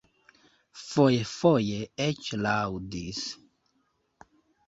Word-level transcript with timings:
Fojfoje 0.83 1.77
eĉ 2.07 2.31
laŭdis. 2.45 3.19